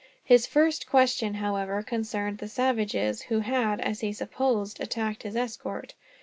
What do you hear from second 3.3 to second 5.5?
had, as he supposed, attacked his